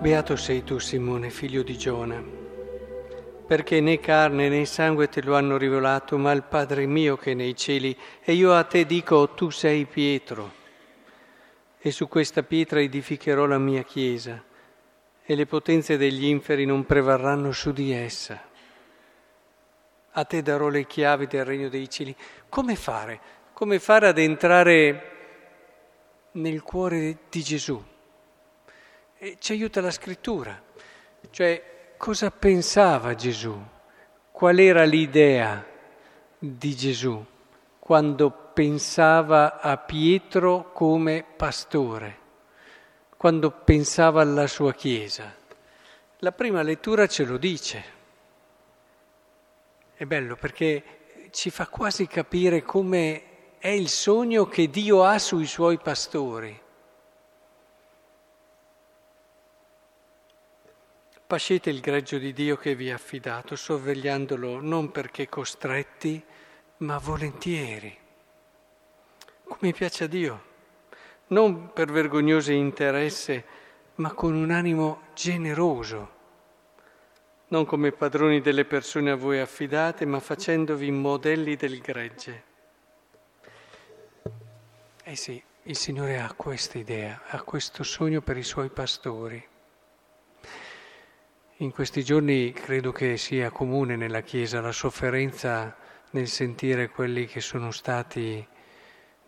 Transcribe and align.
Beato 0.00 0.34
sei 0.34 0.64
tu, 0.64 0.78
Simone, 0.78 1.28
figlio 1.28 1.62
di 1.62 1.76
Giona, 1.76 2.24
perché 3.46 3.82
né 3.82 4.00
carne 4.00 4.48
né 4.48 4.64
sangue 4.64 5.10
te 5.10 5.20
lo 5.20 5.36
hanno 5.36 5.58
rivelato, 5.58 6.16
ma 6.16 6.32
il 6.32 6.42
Padre 6.42 6.86
mio 6.86 7.18
che 7.18 7.32
è 7.32 7.34
nei 7.34 7.54
cieli. 7.54 7.94
E 8.22 8.32
io 8.32 8.54
a 8.54 8.64
te 8.64 8.86
dico, 8.86 9.28
tu 9.34 9.50
sei 9.50 9.84
Pietro, 9.84 10.52
e 11.78 11.90
su 11.90 12.08
questa 12.08 12.42
pietra 12.42 12.80
edificherò 12.80 13.44
la 13.44 13.58
mia 13.58 13.82
chiesa, 13.82 14.42
e 15.22 15.34
le 15.34 15.44
potenze 15.44 15.98
degli 15.98 16.24
inferi 16.24 16.64
non 16.64 16.86
prevarranno 16.86 17.52
su 17.52 17.70
di 17.70 17.92
essa. 17.92 18.42
A 20.12 20.24
te 20.24 20.40
darò 20.40 20.68
le 20.68 20.86
chiavi 20.86 21.26
del 21.26 21.44
regno 21.44 21.68
dei 21.68 21.90
cieli. 21.90 22.16
Come 22.48 22.74
fare? 22.74 23.20
Come 23.52 23.78
fare 23.78 24.08
ad 24.08 24.16
entrare 24.16 25.10
nel 26.32 26.62
cuore 26.62 27.18
di 27.28 27.42
Gesù? 27.42 27.89
E 29.22 29.36
ci 29.38 29.52
aiuta 29.52 29.82
la 29.82 29.90
scrittura, 29.90 30.58
cioè 31.28 31.92
cosa 31.98 32.30
pensava 32.30 33.14
Gesù, 33.14 33.54
qual 34.30 34.58
era 34.58 34.84
l'idea 34.84 35.62
di 36.38 36.74
Gesù 36.74 37.22
quando 37.78 38.30
pensava 38.30 39.60
a 39.60 39.76
Pietro 39.76 40.72
come 40.72 41.22
pastore, 41.36 42.18
quando 43.18 43.50
pensava 43.50 44.22
alla 44.22 44.46
sua 44.46 44.72
Chiesa. 44.72 45.36
La 46.20 46.32
prima 46.32 46.62
lettura 46.62 47.06
ce 47.06 47.24
lo 47.24 47.36
dice. 47.36 47.84
È 49.96 50.04
bello 50.06 50.36
perché 50.36 51.28
ci 51.30 51.50
fa 51.50 51.66
quasi 51.66 52.06
capire 52.06 52.62
come 52.62 53.58
è 53.58 53.68
il 53.68 53.90
sogno 53.90 54.46
che 54.46 54.70
Dio 54.70 55.04
ha 55.04 55.18
sui 55.18 55.44
suoi 55.44 55.76
pastori. 55.76 56.68
Pascete 61.30 61.70
il 61.70 61.78
greggio 61.78 62.18
di 62.18 62.32
Dio 62.32 62.56
che 62.56 62.74
vi 62.74 62.90
ha 62.90 62.96
affidato, 62.96 63.54
sorvegliandolo 63.54 64.60
non 64.60 64.90
perché 64.90 65.28
costretti, 65.28 66.20
ma 66.78 66.98
volentieri, 66.98 67.96
come 69.44 69.70
piace 69.70 70.02
a 70.02 70.06
Dio, 70.08 70.42
non 71.28 71.72
per 71.72 71.92
vergognoso 71.92 72.50
interesse, 72.50 73.44
ma 73.94 74.12
con 74.12 74.34
un 74.34 74.50
animo 74.50 75.02
generoso, 75.14 76.10
non 77.46 77.64
come 77.64 77.92
padroni 77.92 78.40
delle 78.40 78.64
persone 78.64 79.12
a 79.12 79.14
voi 79.14 79.38
affidate, 79.38 80.04
ma 80.06 80.18
facendovi 80.18 80.90
modelli 80.90 81.54
del 81.54 81.78
gregge. 81.78 82.42
Eh 85.04 85.14
sì, 85.14 85.40
il 85.62 85.76
Signore 85.76 86.18
ha 86.18 86.32
questa 86.32 86.76
idea, 86.78 87.22
ha 87.28 87.40
questo 87.42 87.84
sogno 87.84 88.20
per 88.20 88.36
i 88.36 88.42
suoi 88.42 88.68
pastori. 88.68 89.49
In 91.60 91.72
questi 91.72 92.02
giorni 92.02 92.52
credo 92.52 92.90
che 92.90 93.18
sia 93.18 93.50
comune 93.50 93.94
nella 93.94 94.22
Chiesa 94.22 94.62
la 94.62 94.72
sofferenza 94.72 95.76
nel 96.12 96.26
sentire 96.26 96.88
quelli 96.88 97.26
che 97.26 97.42
sono 97.42 97.70
stati 97.70 98.46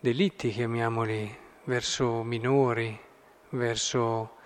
delitti, 0.00 0.48
chiamiamoli, 0.48 1.30
verso 1.64 2.22
minori, 2.22 2.98
verso 3.50 4.36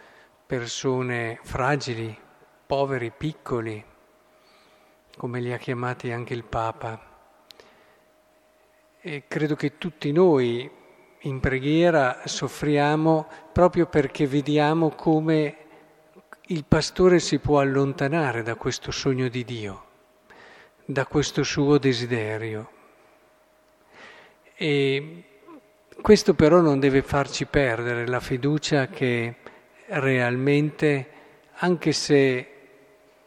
persone 0.46 1.38
fragili, 1.44 2.18
poveri, 2.66 3.12
piccoli, 3.16 3.84
come 5.16 5.40
li 5.40 5.52
ha 5.52 5.56
chiamati 5.56 6.10
anche 6.10 6.34
il 6.34 6.42
Papa. 6.42 7.00
E 9.00 9.24
credo 9.28 9.54
che 9.54 9.78
tutti 9.78 10.10
noi 10.10 10.68
in 11.20 11.38
preghiera 11.38 12.22
soffriamo 12.24 13.28
proprio 13.52 13.86
perché 13.86 14.26
vediamo 14.26 14.88
come 14.88 15.65
il 16.50 16.64
pastore 16.64 17.18
si 17.18 17.40
può 17.40 17.58
allontanare 17.58 18.42
da 18.44 18.54
questo 18.54 18.92
sogno 18.92 19.26
di 19.26 19.44
Dio, 19.44 19.84
da 20.84 21.04
questo 21.04 21.42
suo 21.42 21.76
desiderio. 21.78 22.70
E 24.54 25.24
questo 26.00 26.34
però 26.34 26.60
non 26.60 26.78
deve 26.78 27.02
farci 27.02 27.46
perdere 27.46 28.06
la 28.06 28.20
fiducia 28.20 28.86
che 28.86 29.34
realmente, 29.86 31.10
anche 31.54 31.90
se 31.90 32.50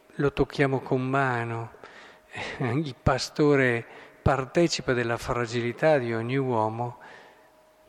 lo 0.06 0.32
tocchiamo 0.32 0.80
con 0.80 1.02
mano, 1.02 1.72
il 2.72 2.94
pastore 3.02 3.84
partecipa 4.22 4.94
della 4.94 5.18
fragilità 5.18 5.98
di 5.98 6.14
ogni 6.14 6.38
uomo, 6.38 7.00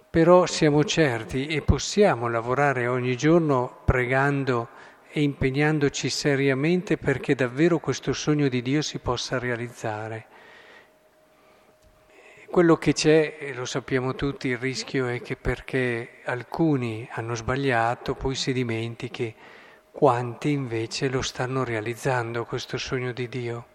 però 0.09 0.45
siamo 0.45 0.83
certi 0.83 1.47
e 1.47 1.61
possiamo 1.61 2.27
lavorare 2.27 2.87
ogni 2.87 3.15
giorno 3.15 3.79
pregando 3.85 4.89
e 5.13 5.21
impegnandoci 5.21 6.09
seriamente 6.09 6.97
perché 6.97 7.35
davvero 7.35 7.79
questo 7.79 8.13
sogno 8.13 8.47
di 8.47 8.61
Dio 8.61 8.81
si 8.81 8.99
possa 8.99 9.37
realizzare. 9.39 10.27
Quello 12.49 12.77
che 12.77 12.93
c'è, 12.93 13.37
e 13.39 13.53
lo 13.53 13.65
sappiamo 13.65 14.15
tutti, 14.15 14.49
il 14.49 14.57
rischio 14.57 15.07
è 15.07 15.21
che 15.21 15.35
perché 15.35 16.19
alcuni 16.23 17.07
hanno 17.11 17.35
sbagliato, 17.35 18.15
poi 18.15 18.35
si 18.35 18.53
dimentichi 18.53 19.33
quanti 19.91 20.51
invece 20.51 21.09
lo 21.09 21.21
stanno 21.21 21.63
realizzando 21.63 22.45
questo 22.45 22.77
sogno 22.77 23.11
di 23.11 23.27
Dio. 23.27 23.65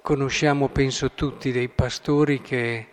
Conosciamo, 0.00 0.68
penso 0.68 1.12
tutti, 1.12 1.52
dei 1.52 1.68
pastori 1.68 2.40
che 2.40 2.88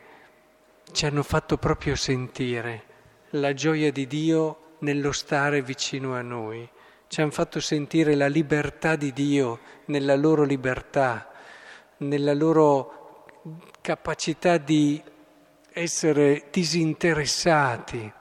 ci 0.92 1.06
hanno 1.06 1.24
fatto 1.24 1.58
proprio 1.58 1.96
sentire 1.96 2.84
la 3.32 3.54
gioia 3.54 3.92
di 3.92 4.08
Dio 4.08 4.69
nello 4.80 5.12
stare 5.12 5.62
vicino 5.62 6.16
a 6.16 6.22
noi, 6.22 6.68
ci 7.08 7.22
hanno 7.22 7.32
fatto 7.32 7.60
sentire 7.60 8.16
la 8.16 8.28
libertà 8.28 8.96
di 8.96 9.12
Dio 9.12 9.60
nella 9.86 10.16
loro 10.16 10.44
libertà, 10.44 11.32
nella 11.98 12.34
loro 12.34 13.26
capacità 13.82 14.58
di 14.58 15.02
essere 15.72 16.46
disinteressati, 16.52 18.14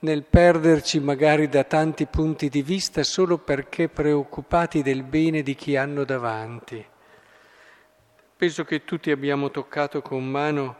nel 0.00 0.24
perderci 0.24 1.00
magari 1.00 1.48
da 1.48 1.64
tanti 1.64 2.06
punti 2.06 2.48
di 2.48 2.62
vista 2.62 3.02
solo 3.02 3.38
perché 3.38 3.88
preoccupati 3.88 4.82
del 4.82 5.02
bene 5.02 5.42
di 5.42 5.54
chi 5.54 5.76
hanno 5.76 6.04
davanti. 6.04 6.84
Penso 8.36 8.64
che 8.64 8.84
tutti 8.84 9.10
abbiamo 9.10 9.50
toccato 9.50 10.00
con 10.02 10.26
mano 10.26 10.76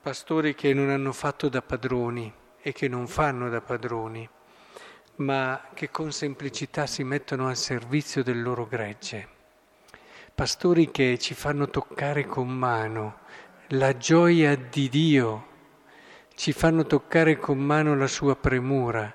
pastori 0.00 0.54
che 0.54 0.72
non 0.74 0.90
hanno 0.90 1.12
fatto 1.12 1.48
da 1.48 1.62
padroni 1.62 2.32
e 2.60 2.72
che 2.72 2.88
non 2.88 3.06
fanno 3.06 3.48
da 3.48 3.60
padroni 3.60 4.28
ma 5.16 5.68
che 5.74 5.90
con 5.90 6.10
semplicità 6.12 6.86
si 6.86 7.04
mettono 7.04 7.48
al 7.48 7.56
servizio 7.56 8.22
del 8.22 8.42
loro 8.42 8.66
gregge. 8.66 9.28
Pastori 10.34 10.90
che 10.90 11.18
ci 11.18 11.34
fanno 11.34 11.68
toccare 11.68 12.26
con 12.26 12.48
mano 12.48 13.18
la 13.68 13.96
gioia 13.96 14.56
di 14.56 14.88
Dio, 14.88 15.46
ci 16.34 16.52
fanno 16.52 16.84
toccare 16.84 17.38
con 17.38 17.58
mano 17.58 17.94
la 17.96 18.08
sua 18.08 18.34
premura, 18.34 19.12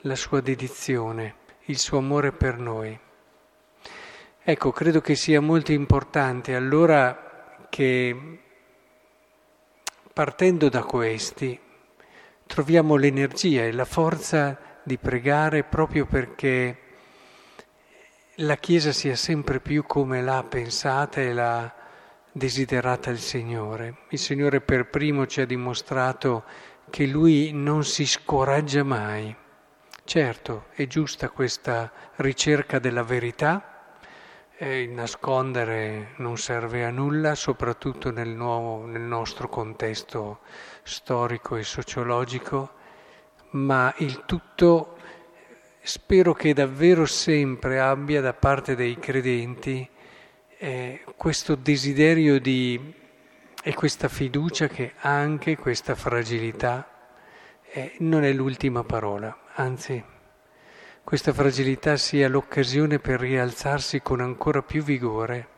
la 0.00 0.16
sua 0.16 0.40
dedizione, 0.40 1.36
il 1.66 1.78
suo 1.78 1.98
amore 1.98 2.32
per 2.32 2.58
noi. 2.58 2.98
Ecco, 4.42 4.72
credo 4.72 5.00
che 5.00 5.14
sia 5.14 5.40
molto 5.40 5.72
importante 5.72 6.54
allora 6.54 7.56
che 7.68 8.40
partendo 10.12 10.68
da 10.68 10.82
questi 10.82 11.58
troviamo 12.46 12.96
l'energia 12.96 13.64
e 13.64 13.72
la 13.72 13.84
forza 13.84 14.58
di 14.86 14.98
pregare 14.98 15.64
proprio 15.64 16.06
perché 16.06 16.78
la 18.36 18.54
Chiesa 18.54 18.92
sia 18.92 19.16
sempre 19.16 19.58
più 19.58 19.82
come 19.82 20.22
l'ha 20.22 20.44
pensata 20.48 21.20
e 21.20 21.32
l'ha 21.32 21.74
desiderata 22.30 23.10
il 23.10 23.18
Signore. 23.18 23.96
Il 24.10 24.20
Signore 24.20 24.60
per 24.60 24.88
primo 24.88 25.26
ci 25.26 25.40
ha 25.40 25.44
dimostrato 25.44 26.44
che 26.88 27.04
Lui 27.06 27.50
non 27.52 27.82
si 27.82 28.06
scoraggia 28.06 28.84
mai. 28.84 29.34
Certo, 30.04 30.66
è 30.70 30.86
giusta 30.86 31.30
questa 31.30 31.90
ricerca 32.18 32.78
della 32.78 33.02
verità, 33.02 33.96
il 34.58 34.90
nascondere 34.90 36.12
non 36.18 36.38
serve 36.38 36.84
a 36.84 36.90
nulla, 36.90 37.34
soprattutto 37.34 38.12
nel, 38.12 38.28
nuovo, 38.28 38.86
nel 38.86 39.02
nostro 39.02 39.48
contesto 39.48 40.42
storico 40.84 41.56
e 41.56 41.64
sociologico, 41.64 42.84
ma 43.50 43.94
il 43.98 44.24
tutto 44.24 44.96
spero 45.82 46.34
che 46.34 46.52
davvero 46.52 47.06
sempre 47.06 47.78
abbia 47.78 48.20
da 48.20 48.34
parte 48.34 48.74
dei 48.74 48.98
credenti 48.98 49.88
eh, 50.58 51.04
questo 51.16 51.54
desiderio 51.54 52.40
di, 52.40 52.94
e 53.62 53.74
questa 53.74 54.08
fiducia 54.08 54.68
che 54.68 54.94
anche 54.98 55.56
questa 55.56 55.94
fragilità 55.94 56.88
eh, 57.70 57.94
non 57.98 58.24
è 58.24 58.32
l'ultima 58.32 58.84
parola, 58.84 59.36
anzi 59.54 60.02
questa 61.04 61.32
fragilità 61.32 61.96
sia 61.96 62.28
l'occasione 62.28 62.98
per 62.98 63.20
rialzarsi 63.20 64.02
con 64.02 64.20
ancora 64.20 64.62
più 64.62 64.82
vigore, 64.82 65.48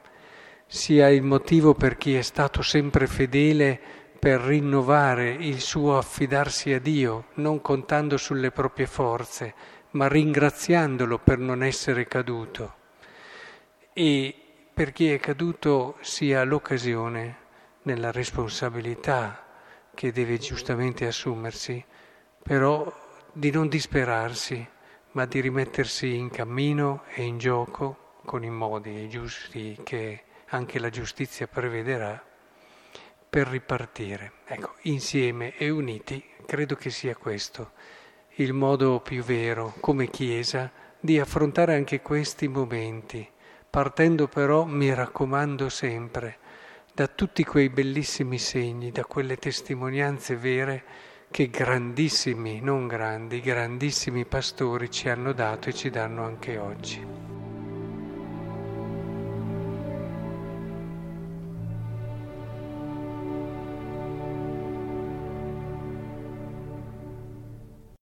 sia 0.67 1.09
il 1.09 1.23
motivo 1.23 1.73
per 1.73 1.97
chi 1.97 2.15
è 2.15 2.21
stato 2.21 2.61
sempre 2.61 3.07
fedele 3.07 3.81
per 4.19 4.41
rinnovare 4.41 5.31
il 5.31 5.61
suo 5.61 5.97
affidarsi 5.97 6.73
a 6.73 6.81
Dio, 6.81 7.27
non 7.35 7.61
contando 7.61 8.17
sulle 8.17 8.51
proprie 8.51 8.87
forze, 8.87 9.55
ma 9.91 10.09
ringraziandolo 10.09 11.19
per 11.19 11.39
non 11.39 11.63
essere 11.63 12.07
caduto. 12.07 12.75
E 13.93 14.35
per 14.75 14.93
chi 14.93 15.13
è 15.13 15.21
caduto 15.21 15.97
sia 16.01 16.43
l'occasione 16.43 17.37
nella 17.83 18.11
responsabilità 18.11 19.45
che 19.95 20.11
deve 20.11 20.39
giustamente 20.39 21.07
assumersi, 21.07 21.85
però 22.43 22.93
di 23.33 23.51
non 23.53 23.69
disperarsi, 23.69 24.67
ma 25.13 25.27
di 25.27 25.41
rimettersi 25.41 26.17
in 26.17 26.31
cammino 26.31 27.05
e 27.15 27.23
in 27.23 27.39
gioco 27.39 28.17
con 28.25 28.43
i 28.43 28.51
modi 28.51 29.09
giusti 29.09 29.79
che 29.85 30.25
anche 30.49 30.79
la 30.79 30.91
giustizia 30.91 31.47
prevederà 31.47 32.28
per 33.29 33.47
ripartire. 33.49 34.33
Ecco, 34.47 34.75
insieme 34.83 35.57
e 35.57 35.71
uniti, 35.71 36.23
credo 36.47 36.75
che 36.75 36.91
sia 36.91 37.15
questo 37.15 37.73
il 38.41 38.53
modo 38.53 39.01
più 39.01 39.25
vero, 39.25 39.75
come 39.81 40.09
Chiesa, 40.09 40.71
di 41.01 41.19
affrontare 41.19 41.75
anche 41.75 42.01
questi 42.01 42.47
momenti, 42.47 43.29
partendo 43.69 44.29
però, 44.29 44.65
mi 44.65 44.95
raccomando 44.95 45.69
sempre, 45.69 46.37
da 46.95 47.09
tutti 47.09 47.45
quei 47.45 47.69
bellissimi 47.69 48.39
segni, 48.39 48.93
da 48.93 49.05
quelle 49.05 49.37
testimonianze 49.37 50.37
vere 50.37 50.83
che 51.31 51.49
grandissimi, 51.49 52.61
non 52.61 52.87
grandi, 52.87 53.41
grandissimi 53.41 54.25
pastori 54.25 54.89
ci 54.91 55.09
hanno 55.09 55.33
dato 55.33 55.69
e 55.69 55.75
ci 55.75 55.91
danno 55.91 56.25
anche 56.25 56.59
oggi. 56.59 57.28